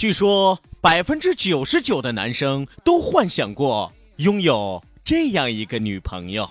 [0.00, 6.48] 据说百分之九十九的男生都幻想过拥有这样一个女朋友。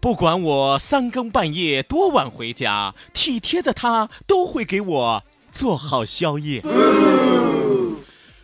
[0.00, 6.62] 不管我三更半夜多晚回家，体贴的她都会给我做好宵夜。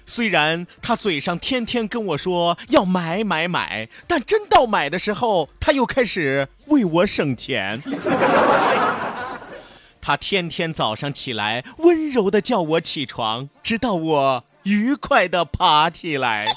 [0.04, 7.80] 虽然她嘴上天天跟我说要买买买，但真到买的时候，她又开始为我省钱。
[10.02, 16.44] 他天天早上起来温柔的叫我起床，直到我愉快的爬起来。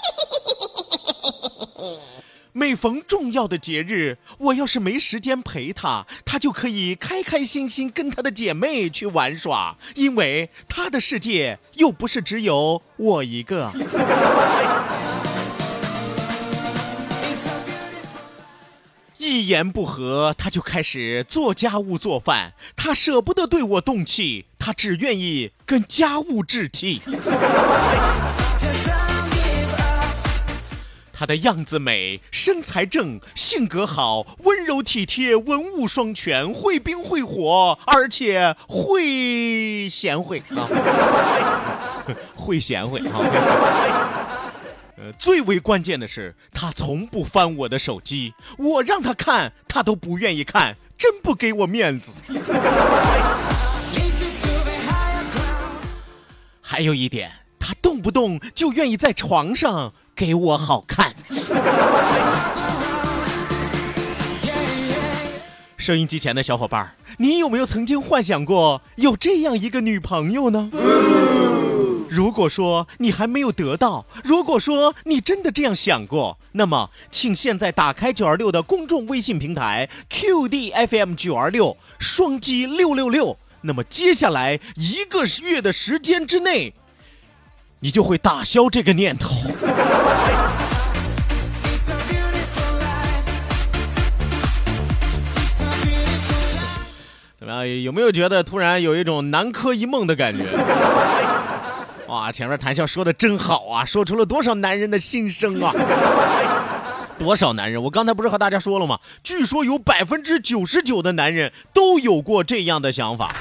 [2.52, 13.72] 每逢重要的节日，我要是没时间陪他，他就可以开开心心跟他的姐妹去玩耍，因为他的世界又不是只有我一个。
[19.36, 22.54] 一言不合，他就开始做家务做饭。
[22.78, 27.02] 他舍不得对我动气，他只愿意跟家务置气。
[31.12, 40.64] 他的样子美，身材正，性格好，温柔体贴，文武双全，会冰会火，而且会贤惠啊，
[42.36, 44.35] 会贤惠啊。
[44.98, 52.14] 呃，最为关键的是，他从不翻我的手机，我让他看，他都不愿意看，真不给我面子。
[56.62, 57.30] 还有一点，
[57.60, 61.14] 他动不动就愿意在床上给我好看。
[65.78, 70.72] 收音机前的小伙伴，你有没有曾经幻想过有这样一个女朋友呢？
[72.16, 86.74] 如果说你还没有得到，如果说你真的这样想过，那么请现在打开九二六的公众微信平台 QDFM 九二六双击六六六，那么接下来一个月的时间之内，
[87.82, 89.36] 你就会打消这个念头。
[97.38, 97.84] 怎么样？
[97.84, 100.46] 有没有觉得突然有一种南柯一梦的感觉？
[102.08, 105.74] 哇，前面谈笑说的真好啊，说出了多少男人的心声啊！
[107.18, 107.82] 多少男人？
[107.82, 109.00] 我刚才不是和大家说了吗？
[109.24, 113.32] 据说有百分之九十九的男人都有过这样的想法。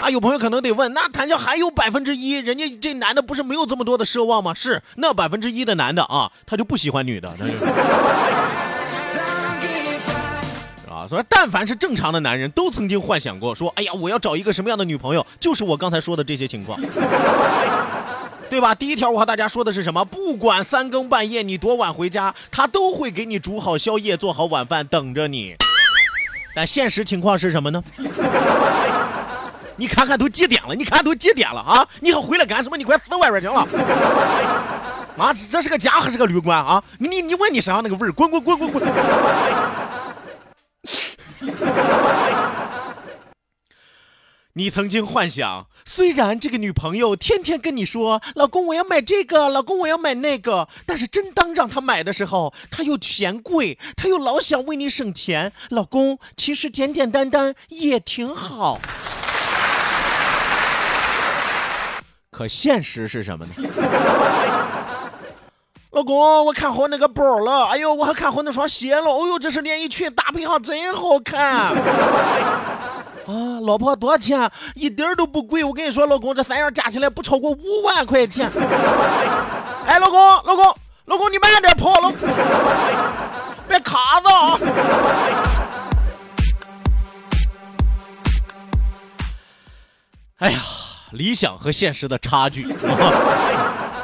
[0.00, 4.54] 啊，有朋友可能得问，那谈笑还有百分之一，人家这男的不是没有这么多的奢望吗？
[4.54, 7.52] 是，那百分之一的男的啊，他就不喜欢女的，他就。
[11.00, 16.78] 啊，所以但凡是正常的男人都曾经幻想过，说，哎呀，我要找一个什么样的女朋友，就是我刚才说的这些情况，
[18.50, 18.74] 对吧？
[18.74, 20.04] 第一条我和大家说的是什么？
[20.04, 25.56] 不管三更半夜你多晚回家，他都会给你煮好宵夜，做好晚饭等着你。
[26.54, 27.82] 但现实情况是什么呢？
[29.76, 30.74] 你看看都几点了？
[30.74, 31.88] 你看都几点了啊？
[32.00, 32.76] 你还回来干什么？
[32.76, 33.66] 你快死外边去了！
[35.16, 36.82] 啊，这是个家还是个旅馆啊？
[36.98, 38.82] 你你问你身上那个味儿，滚滚滚滚滚！
[44.54, 55.52] 你曾经幻想，虽然这个女朋友天天跟你说“老公，我要买这个，老公，我要买那个”，但是真当让她买的时候，她又嫌贵，她又老想为你省钱。
[55.70, 58.80] 老公，其实简简单单也挺好。
[62.30, 63.52] 可现实是什么呢？
[65.92, 71.72] 老公，我看好那个包了，哎呦，我还看好那双鞋了，哦呦，这是连衣裙搭配上真好看。
[73.26, 74.48] 啊，老婆多少钱？
[74.76, 78.48] 一点都不贵，我跟你说，老公，这三样加起来不超过五万块钱。
[79.84, 80.64] 哎，老公，老公，
[81.06, 82.18] 老公，你慢点跑，老公，
[83.66, 84.58] 别卡着啊！
[90.38, 90.60] 哎呀，
[91.10, 92.62] 理想和现实的差距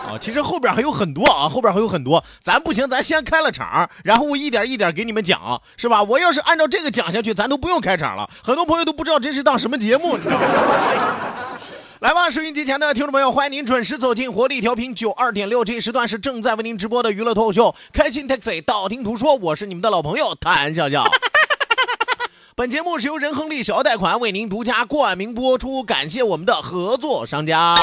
[0.06, 0.18] 啊！
[0.20, 2.22] 其实后边还有很多啊，后边还有很多。
[2.40, 6.02] 咱不行，咱先开了场，然后我一点一点给你们讲，是吧？
[6.02, 8.28] 我要是按照这个讲下去，咱都不用开场了。
[8.42, 10.46] 很多朋友都不知道这是档什么节目，你知道吗？
[12.00, 21.04] 来吧，收音机前的听众朋友，欢迎您准时走进活力调频九二点六，这一时段是正在为您直播的娱乐脱口秀《开心 Taxi》，道听途说，我是你们的老朋友谭笑笑。
[22.54, 27.74] 本节目是由仁亨利小额贷款为您独家冠名播出，感谢我们的合作商家。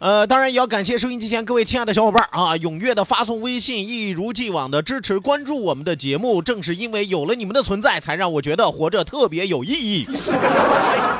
[0.00, 6.40] 呃，当然也要感谢收音机前各位亲爱的小伙伴啊，踊跃的发送微信，一如既往的支持关注我们的节目。
[6.40, 10.08] 正是因为有了你们的存在，才让我觉得活着特别有意义。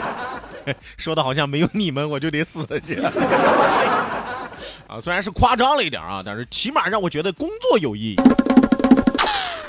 [0.97, 3.06] 说的好像没有你们我就得死了似的
[4.88, 4.99] 啊！
[4.99, 8.17] 虽然是夸张了一点啊，但是起码让我觉得工作有意义。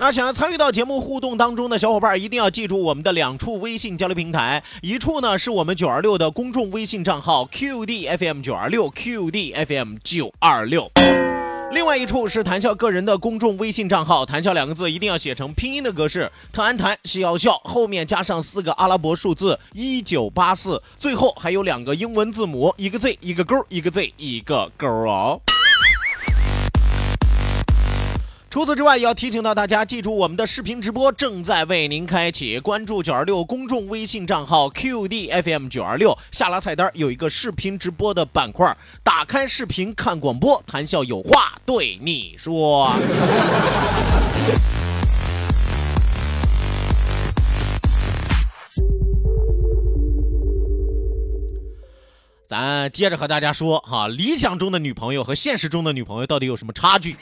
[0.01, 10.89] 那想要参与到节目互动当中的小伙伴，一定要记住我们的两处微信交流平台，一处呢是我们九二六的公众微信账号 QDFM 九二六 QDFM 九二六，
[11.71, 25.39] 另外一处是谈笑个人的公众微信账号，谈笑两个字一定要写成拼音的格式，特安谈笑笑，后面加上四个阿拉伯数字一九八四，最后还有两个英文字母，一个 Z 一个勾，一个 Z 一个勾哦。
[28.51, 42.93] 除此之外，也要提醒到大家，记住我们的视频直播正在为您开启，关注九二六公众微信账号 QDFM 九二六，下拉菜单有一个视频直播的板块，打开视频看广播，谈笑有话对你说。
[52.49, 57.15] 咱接着和大家说哈，理想中的女朋友和现实中的女朋友到底有什么差距？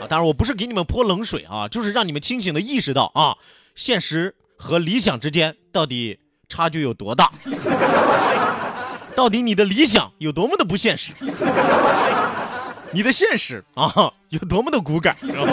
[0.00, 3.36] 啊，当然我不是给你们泼冷水啊，就是让你们清醒的意识到啊，
[3.74, 6.18] 现实和理想之间到底
[6.48, 7.30] 差距有多大？
[9.14, 11.12] 到底你的理想有多么的不现实？
[12.92, 15.14] 你的现实啊有多么的骨感？
[15.20, 15.52] 知道吗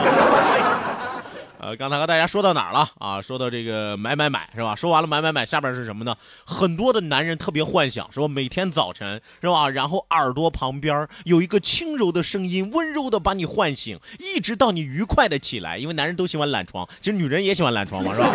[1.67, 3.21] 呃，刚才和大家说到哪儿了啊？
[3.21, 4.73] 说到这个买买买是吧？
[4.73, 6.15] 说完了买买买，下边是什么呢？
[6.45, 9.67] 很多的男人特别幻想，说每天早晨是吧？
[9.67, 15.77] 然后耳朵旁边有一个轻柔的声音，温柔的把你唤醒，一直到你愉快的起来。
[15.77, 18.29] 因为男人都喜欢懒床，其实女人也喜欢懒床嘛，是吧？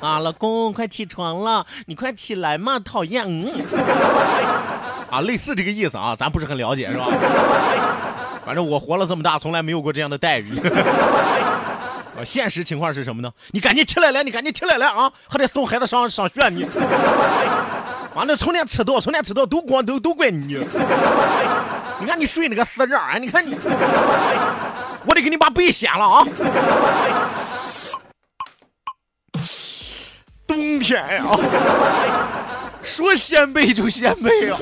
[0.00, 3.26] 啊，老公快起床了，你快起来嘛，讨厌。
[3.26, 3.44] 嗯。
[5.10, 7.08] 啊，类似这个意思啊，咱不是很了解是吧？
[8.46, 10.52] 反正我活了这么大，从来没有过这样的待遇。
[12.24, 13.30] 现实情况是什么呢？
[13.52, 15.12] 你赶紧起来来，你赶紧起来来啊！
[15.28, 16.66] 还得送孩子上上学，你
[18.14, 20.58] 完了，成天迟到，成天迟到，都光都都怪你。
[22.00, 23.18] 你看你睡那个死人啊！
[23.18, 23.56] 你看你，
[25.06, 26.26] 我得给你把被掀了啊！
[30.46, 31.24] 冬天呀，
[32.82, 34.58] 说掀被就掀被啊！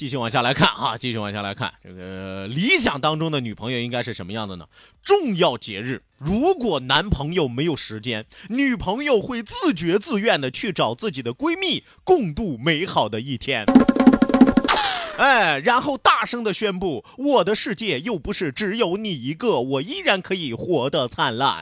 [0.00, 4.64] 继续往下来看啊，继续往下来看，这个理想当中的女朋友应该是什么样的呢？
[5.02, 13.66] 重要节日，如果男朋友没有时间，女朋友会自觉自愿的去找自己的闺蜜共度美好的一天。
[15.20, 21.60] 哎，然后大声的宣布，我的世界又不是只有你一个，我依然可以活得灿烂。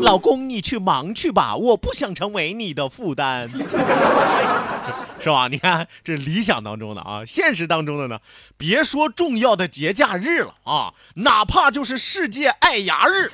[0.00, 3.46] 老公，你去忙去吧，我不想成为你的负担。
[5.20, 5.48] 是吧？
[5.48, 8.18] 你看这理想当中的啊，现实当中的呢，
[8.56, 13.28] 别说重要的节假日了啊，哪怕就是世界爱牙日、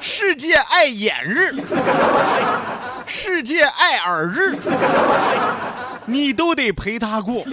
[0.00, 1.52] 世界爱眼日、
[3.08, 4.56] 世界爱耳日，
[6.06, 7.44] 你都得陪他过。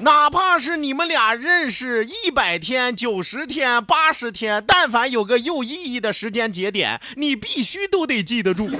[0.00, 8.70] 哪怕是你们俩认识一百天、九十天、八十天，但凡有个有意义的时间节点，你必须都得记得住。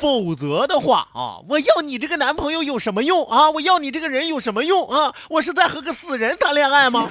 [0.00, 3.48] 否则的话啊，我要你这个男朋友有什么用啊？
[3.50, 5.14] 我要你这个人有什么用啊？
[5.30, 7.08] 我是在和个死人谈恋爱吗？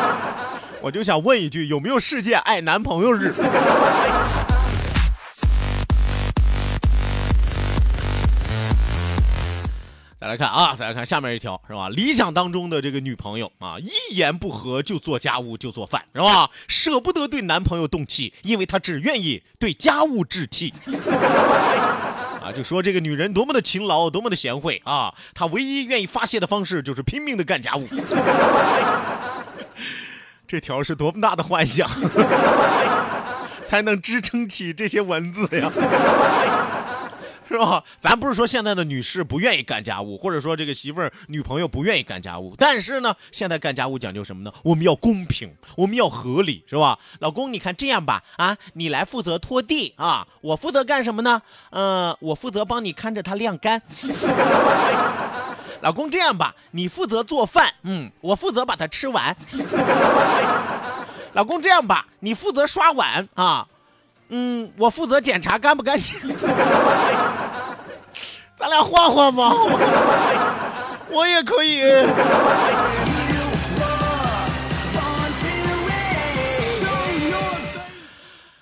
[0.80, 3.34] 我就想问一句，有没有世界爱男朋友日？
[10.26, 11.88] 再来看啊，再来看下面一条是吧？
[11.88, 16.50] 理想当中的这个女朋友啊，一言不合就做家务就做饭是吧？
[16.66, 20.74] 舍不得对男朋友动气，因为她只愿意对家务置气。
[22.42, 25.14] 啊，就说这个女人多么的勤劳，多么的贤惠啊！
[25.32, 27.86] 她唯一愿意发泄的方式就是拼命的干家务。
[30.48, 31.88] 这条是多么大的幻想！
[33.68, 35.70] 才能支撑起这些文字呀。
[37.48, 37.82] 是吧？
[37.98, 44.52] 咱不是说现在的女士不愿意干家务，或者说这个媳妇儿、女朋友不愿意干家务，但是呢，现在干家务讲究什么呢？
[44.62, 46.98] 我们要公平，我们要合理，是吧？
[47.20, 51.40] 老公，你看这样吧，啊，你来负责拖地啊，我负责干什么呢？
[51.70, 53.80] 嗯、我负责帮你看着它晾干。
[55.82, 59.36] 老公，这样吧，你负责做饭，嗯，我负责把它吃完。
[61.34, 63.68] 老公，这样吧，你负责刷碗啊，
[64.28, 66.18] 嗯，我负责检查干不干净。
[68.58, 69.52] 咱俩换换吧，
[71.10, 71.82] 我也可以。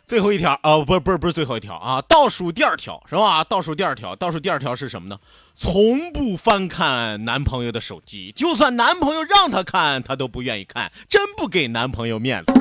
[0.07, 3.43] 最后一条啊、不是不是不是最后一条啊，倒数第二条是吧？
[3.43, 5.17] 倒数第二条，倒数第二条是什么呢？
[5.55, 12.53] 从不翻看男朋友的手机，就算男朋友让他看，他都不愿意看，真不给男朋友面子。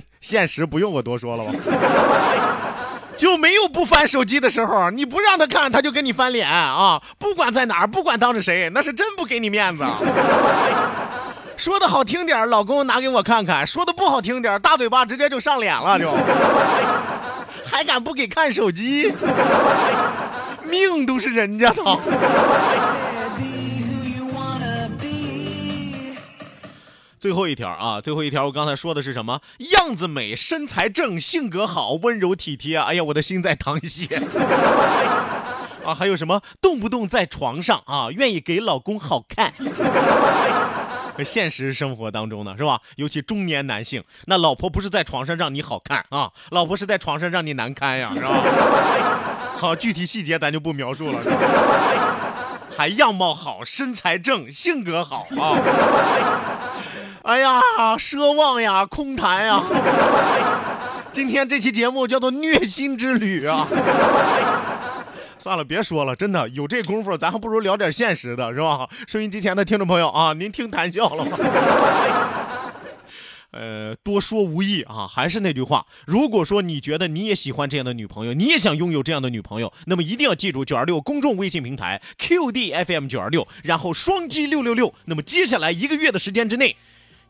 [0.20, 1.52] 现实不用我多说了吧？
[3.16, 7.00] 就没有不翻手机的时候，你不让他看，他就跟你翻脸啊！
[7.18, 9.84] 不管在哪儿，不管当着谁，那是真不给你面子。
[11.56, 16.08] 说的好听点，老公拿给我看看；说的不好听点，大嘴巴直接就上脸了，就
[17.70, 19.12] 还敢不给看手机？
[20.64, 21.82] 命都是人家的。
[27.22, 29.40] 最后一条啊，最后一条，我刚才说的是什么？
[29.78, 32.76] 样子美，身材正，性格好，温柔体贴。
[32.76, 34.20] 哎呀，我的心在淌血。
[35.86, 36.40] 啊，还有什么？
[36.60, 39.52] 动不动在床上啊，愿意给老公好看。
[41.24, 42.80] 现实生活当中呢，是吧？
[42.96, 48.30] 尤其中年男性，那老婆不是在床上让你好看啊，老婆是在床上让你难堪呀，是吧？
[49.62, 51.22] 好，具体细节咱就不描述了。
[51.22, 51.38] 是 吧
[52.74, 56.51] 还样貌好，身材正，性格好啊。
[57.22, 57.60] 哎呀，
[57.98, 59.62] 奢望呀，空谈呀。
[61.12, 63.66] 今天这期节目叫做虐心之旅啊。
[65.38, 68.88] 算了，别说了，真的有这功夫，咱还不如聊点现实的，是吧？
[69.06, 71.38] 收音机前的听众朋友啊，您听谈笑了吗？
[73.52, 86.76] 呃，多说无益啊，还是那句话，如果说你觉得你也喜欢这样的女朋友，你也想拥有这样的女朋友，那么一定要记住九二六公众微信平台 QDFM 九二六，然后双击六六六，那么接下来一个月的时间之内，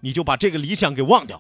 [0.04, 1.38] 你就把这个理想给忘掉。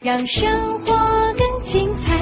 [0.00, 0.94] 让生活
[1.34, 2.16] 更精彩。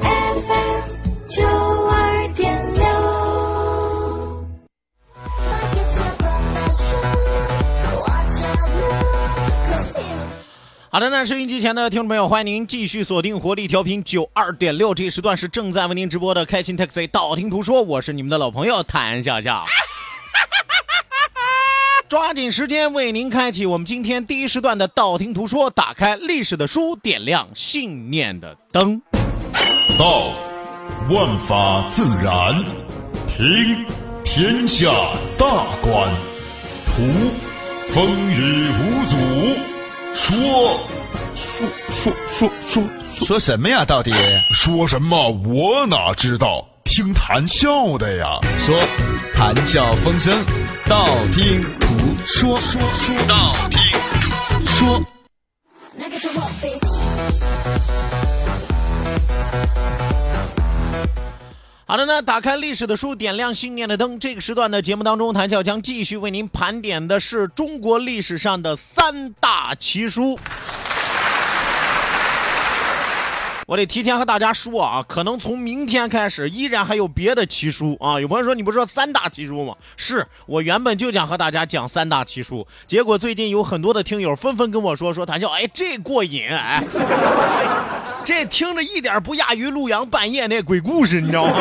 [0.00, 0.80] FM
[1.28, 1.42] 九
[1.88, 2.84] 二点六。
[10.88, 19.64] 好的，那收音机前的听众朋友，欢迎您继续锁定活力调频九二点六，这一时段是正在为您直播的开心 Taxi 道听途说，我是你们的老朋友谭笑笑。
[22.08, 29.00] 抓紧时间为您开启我们今天第一时段的道听途说，打开历史的书，点亮信念的灯。
[29.98, 30.32] 道，
[31.10, 32.64] 万法自然；
[33.28, 33.84] 听，
[34.24, 34.90] 天下
[35.36, 35.46] 大
[35.82, 36.08] 观；
[36.86, 37.02] 图，
[37.90, 39.16] 风雨无阻；
[40.14, 40.80] 说，
[41.36, 42.82] 说说说说
[43.26, 43.84] 说什么呀？
[43.84, 44.12] 到底
[44.52, 45.30] 说什么？
[45.30, 46.66] 我哪知道？
[46.90, 48.26] 听谈笑的呀。
[48.58, 48.76] 说
[49.32, 50.36] 谈笑风生，
[50.88, 51.86] 道听途
[52.26, 53.80] 说，说说道听
[54.20, 55.00] 途说。
[61.86, 64.18] 好的呢，打开历史的书，点亮信念的灯。
[64.18, 70.36] 这个时段的节目当中，谭笑将继续为您盘点的是中国历史上的三大奇书。
[73.70, 78.18] 我得提前和大家说啊，可能从明天开始依然还有别的奇书啊。
[78.18, 79.76] 有朋友说你不是说三大奇书吗？
[79.96, 86.82] 是我原本就想和大家讲三大奇书，结果最近有很多的听友纷纷跟我说说谭笑，哎，这过瘾哎，
[88.24, 91.52] 这听着一点不亚于陆阳半夜那鬼故事，你知道吗？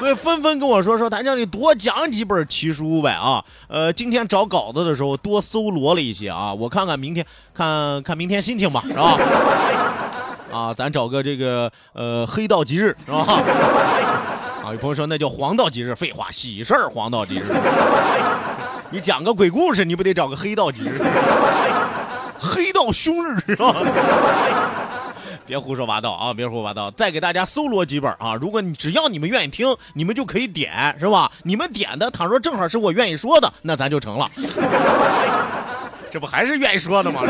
[0.00, 3.44] 所以纷纷跟我说说，谭笑你多讲几本奇书呗啊。
[3.68, 7.24] 呃，今天找稿子的时候多搜罗了一些啊，我看看明天
[7.54, 9.16] 看看明天心情吧，是吧？
[10.52, 13.24] 啊，咱找个这个呃黑道吉日是吧？
[14.64, 17.44] 啊，有朋友说那叫黄道吉日，废话，喜事儿黄道吉日。
[18.90, 21.00] 你讲个鬼故事，你不得找个黑道吉日？
[22.40, 23.74] 黑道凶日是吧？
[25.44, 26.32] 别胡说八道啊！
[26.34, 26.90] 别胡说八道！
[26.90, 28.34] 再给大家搜罗几本啊！
[28.34, 31.32] 如果你只要你们愿意听，你们就可以点，是吧？
[31.42, 34.28] 你们点的，倘若正好是我愿意说的，那咱就成了。
[36.10, 37.22] 这不还是愿意说的吗？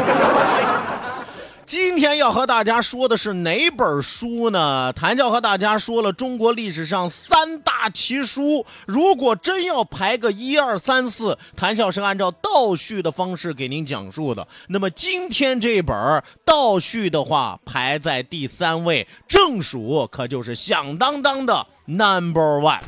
[1.69, 4.91] 今天要和大家说的是哪本书呢？
[4.95, 14.49] 谭教和大家说了中国历史上三大奇书，如果真要排个一二三四，谭笑是按照倒叙的方式给您讲述的。
[14.69, 22.81] 那么今天这本倒叙的话，排在第三位，正数可就是响当当的 Number One。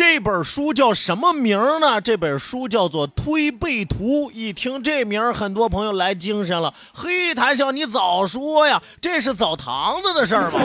[0.00, 2.00] 这本书叫什么名呢？
[2.00, 4.30] 这本书叫做《推背图》。
[4.32, 6.72] 一听这名，很多朋友来精神了。
[6.94, 8.80] 嘿，谭笑，你早说呀！
[8.98, 10.58] 这是澡堂子的事儿吧？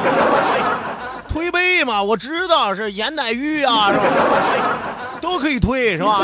[1.27, 4.05] 推背嘛，我知道是盐奶浴啊，是吧？
[5.19, 6.21] 都可以推，是吧？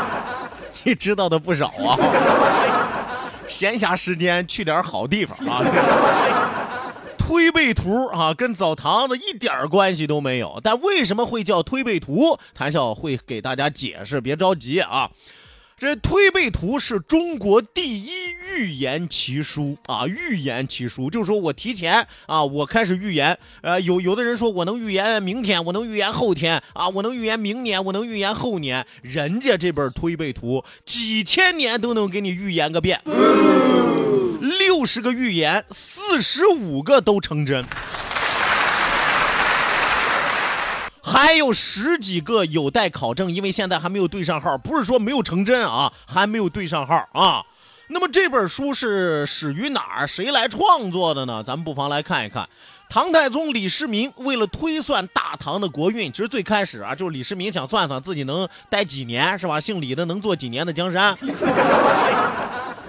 [0.84, 1.98] 你知道的不少啊。
[3.46, 5.60] 闲暇时间去点好地方啊。
[7.24, 10.60] 推背图啊，跟澡堂子一点关系都没有。
[10.62, 12.36] 但为什么会叫推背图？
[12.52, 15.08] 谭笑会给大家解释，别着急啊。
[15.78, 18.10] 这推背图是中国第一
[18.56, 23.38] 预言奇书啊，预言奇书就是说我提前啊，我开始预言。
[23.62, 28.84] 呃，有有的人说我能预言明天，我能预言后天啊，我能预言明年，我能预言后年。
[29.00, 33.00] 人家这本推背图几千年都能给你预言个遍。
[34.82, 37.64] 六十个预言，四十五个都成真，
[41.00, 44.58] 还有十几个有待考证，因为现在还没有对上号。
[44.58, 47.44] 不是说没有成真啊，还没有对上号啊。
[47.86, 50.06] 那么这本书是始于哪儿？
[50.08, 51.44] 谁来创作的呢？
[51.44, 52.48] 咱们不妨来看一看。
[52.90, 59.60] 唐太宗李世民为了推算大唐的国运，其实最开始啊，就是李世民想算算自己能待几年，是吧？
[59.60, 61.16] 姓李的能做几年的江山。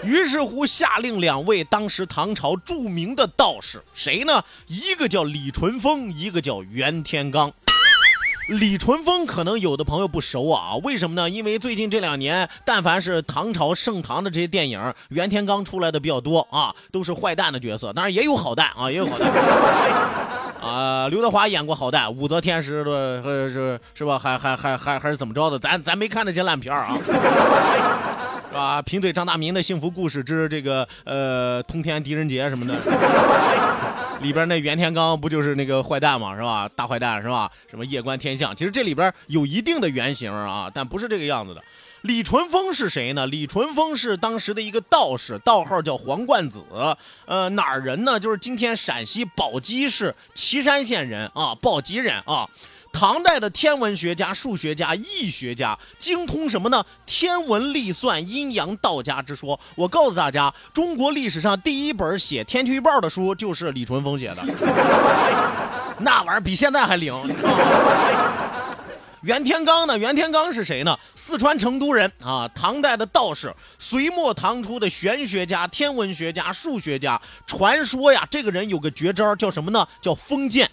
[0.04, 4.44] 于是乎，下令两位当时唐朝著名的道士，谁呢？
[4.68, 7.52] 一个叫李淳风，一个叫袁天罡。
[8.50, 11.30] 李淳风可能有的朋友不熟啊，为什么呢？
[11.30, 19.32] 因为最近这两年，但凡是唐朝盛唐的这些电影，袁天罡出来的比较多啊，都是坏蛋的角色，当然也有好蛋啊，也有好蛋。
[20.62, 24.20] 啊，刘德华演过好蛋，武则天时的，是是吧？
[24.20, 25.58] 还还还还还是怎么着的？
[25.58, 26.98] 咱咱没看那些烂片啊。
[28.54, 28.80] 是吧？
[28.84, 32.80] 贫嘴张大民的幸福故事之这个呃通天狄仁杰什么的，
[34.22, 36.70] 里边那袁天罡不就是那个坏蛋嘛，是吧？
[36.76, 37.50] 大坏蛋是吧？
[37.68, 41.64] 什么夜观天象，其实这里边有一定的原型啊，但不是这个样子的。
[42.02, 43.26] 李淳风是谁呢？
[43.26, 46.62] 李淳风是当时的一个道士，道号叫黄冠子，
[47.26, 48.20] 呃哪儿人呢？
[48.20, 52.48] 就是今天陕西宝鸡市岐山县人啊，宝鸡人啊。
[52.94, 56.86] 唐代的天文学家、数学家、易学家，精通什么呢？
[57.06, 59.60] 天文历算、阴阳道家之说。
[59.76, 64.46] 我告诉大家，中国历史上第一本写天气预报的书就是李淳风写的，
[66.00, 67.14] 那玩意儿比现在还灵。
[69.22, 69.98] 袁天罡呢？
[69.98, 70.98] 袁天罡是谁呢？
[71.16, 77.20] 四川成都人啊，唐代的道士，隋末唐初的玄学家、天文学家、数学家。
[77.48, 79.86] 传说呀，这个人有个绝招，叫什么呢？
[80.02, 80.70] 叫封建。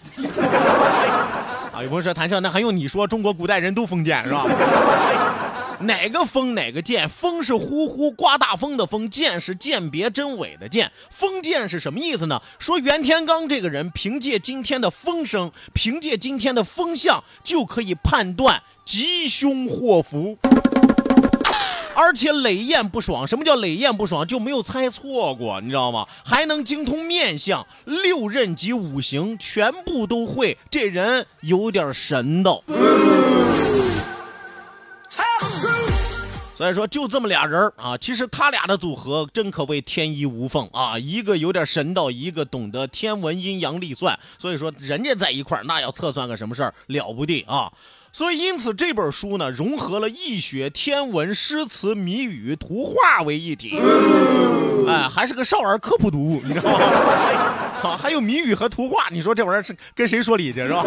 [1.72, 3.06] 啊，有朋友说谈笑，那还用你说？
[3.06, 4.44] 中国古代人都封建是吧？
[5.80, 7.08] 哪个封哪个建？
[7.08, 10.90] 封是呼呼刮大风的风，鉴是鉴别真伪的鉴。
[11.10, 12.42] 封建是什么意思呢？
[12.58, 20.36] 说袁天罡这个人，凭借今天的风声，凭借今天的风向，就可以判断吉凶祸福。
[22.00, 24.26] 而且雷焰不爽，什么叫雷焰不爽？
[24.26, 26.06] 就没有猜错过，你知道吗？
[26.24, 30.56] 还能精通面相、六刃及五行，全部都会。
[30.70, 32.64] 这人有点神道。
[36.56, 40.98] 所以说，就这么俩人啊，其实他俩的组合真可谓天衣无缝啊！
[40.98, 44.18] 一个有点神道，一个懂得天文阴阳历算。
[44.38, 47.70] 所以说，人家在一块儿，那要测算个什么事儿了不得啊！
[48.12, 53.80] 所以，因此这本书呢，融合了易学、天文、诗词、谜语、图画为一体。
[54.88, 56.78] 哎，还是个少儿科普读物，你知道吗？
[57.80, 60.84] 好，还有谜语和图画，你说这玩意儿是跟谁说理去是吧？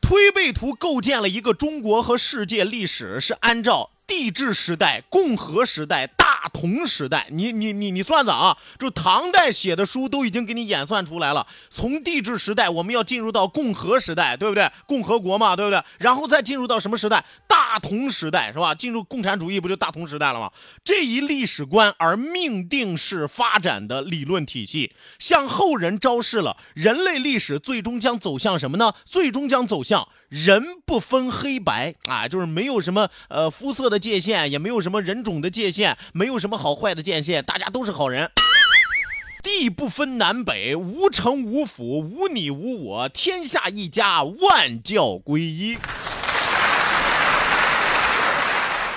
[0.00, 11.46] 推背图构建了一个中国和世界历史，是按照帝制时代、共和时代、大大同时代，你你你你算算啊，就唐代写的书都已经给你演算出来了。
[11.70, 14.68] 从帝制时代，我们要进入到共和时代，对不对？
[14.84, 15.80] 共和国嘛，对不对？
[15.98, 17.24] 然后再进入到什么时代？
[17.46, 18.74] 大同时代，是吧？
[18.74, 20.50] 进入共产主义，不就大同时代了吗？
[20.82, 28.92] 这一历史观而命定式发展的理论体系，向后人昭示了人类历史最终将走向什么呢？
[29.04, 38.30] 最终将走向人不分黑白啊，就是没有什么呃肤色的界限，也没有什么人种的界限，没有有什么好坏的界限，大家都是好人。
[39.42, 45.76] 地不分南北，无城无府，无你无我，天下一家，万教归一。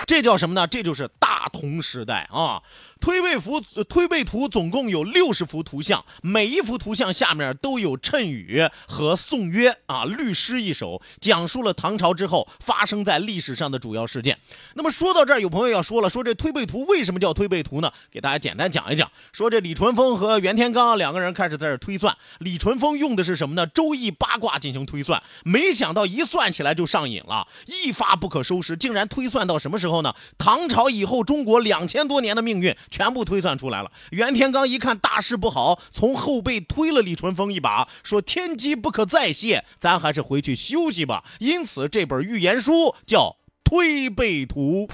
[0.08, 0.66] 这叫什么呢？
[0.68, 2.62] 这就是大同时代啊！
[3.06, 14.40] 推背图，推背图总共有六十幅图像，每一幅图像下面都有谶语和颂约啊，律诗一首，讲述了唐朝之后发生在历史上的主要事件。
[14.74, 17.94] 那么说到这儿，有朋友要说了，说这推背图为什么叫推背图呢？
[18.10, 19.12] 给大家简单讲一讲。
[19.32, 23.68] 说这李淳风和袁天罡两个人开始在这推算，李淳风用的是什么呢？
[23.68, 30.16] 周易八卦进行推算，没想到一算起来就上瘾了，一发不可收拾，竟然推算到什么时候呢？
[30.40, 32.76] 唐朝以后中国两千多年的命运。
[32.96, 33.92] 全部推算出来了。
[34.12, 43.20] 袁天罡一看大事不好，从后背推了李淳风一把，说：“天机不可再泄，咱还是回去休息吧。”因此，这本预言书叫
[43.66, 44.88] 《推背图》。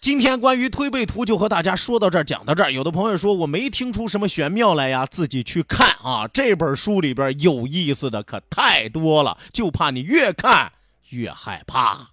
[0.00, 2.72] 今天关于推背图就和大家说到这儿，讲到这儿。
[2.72, 6.26] 有的朋友说我没听出什么玄妙来呀，自己去看啊。
[6.32, 10.72] 这本书里边有意思的可太多了，就怕你越看
[11.10, 12.08] 越害怕。